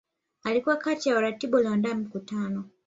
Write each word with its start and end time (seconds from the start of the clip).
Alikuwa 0.43 0.75
kati 0.77 1.09
ya 1.09 1.15
waratibu 1.15 1.55
walioandaa 1.55 1.93
mkutano 1.95 2.69